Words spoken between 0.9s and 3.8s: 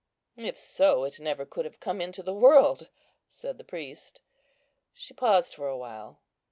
it never could have come into the world," said the